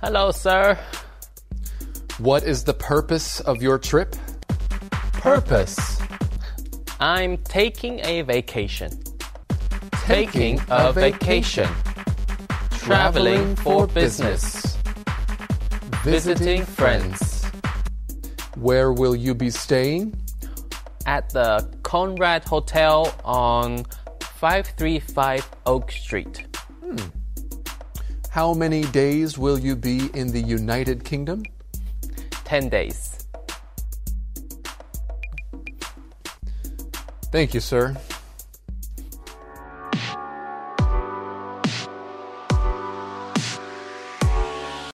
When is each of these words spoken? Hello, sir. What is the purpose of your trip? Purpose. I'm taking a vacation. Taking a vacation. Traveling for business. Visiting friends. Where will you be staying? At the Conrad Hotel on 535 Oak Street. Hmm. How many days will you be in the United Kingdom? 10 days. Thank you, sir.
Hello, 0.00 0.30
sir. 0.30 0.78
What 2.18 2.44
is 2.44 2.62
the 2.62 2.72
purpose 2.72 3.40
of 3.40 3.60
your 3.60 3.80
trip? 3.80 4.14
Purpose. 5.12 5.98
I'm 7.00 7.36
taking 7.38 7.98
a 8.04 8.22
vacation. 8.22 8.92
Taking 10.04 10.60
a 10.70 10.92
vacation. 10.92 11.68
Traveling 12.70 13.56
for 13.56 13.88
business. 13.88 14.78
Visiting 16.04 16.64
friends. 16.64 17.44
Where 18.54 18.92
will 18.92 19.16
you 19.16 19.34
be 19.34 19.50
staying? 19.50 20.14
At 21.06 21.30
the 21.30 21.68
Conrad 21.82 22.44
Hotel 22.44 23.12
on 23.24 23.84
535 24.20 25.50
Oak 25.66 25.90
Street. 25.90 26.46
Hmm. 26.84 27.17
How 28.38 28.54
many 28.54 28.82
days 28.82 29.36
will 29.36 29.58
you 29.58 29.74
be 29.74 30.10
in 30.14 30.30
the 30.30 30.40
United 30.40 31.02
Kingdom? 31.02 31.42
10 32.44 32.68
days. 32.68 33.26
Thank 37.32 37.52
you, 37.52 37.58
sir. 37.58 37.96